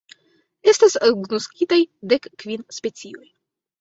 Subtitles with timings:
[0.71, 1.79] Estas agnoskitaj
[2.15, 3.27] dekkvin specioj.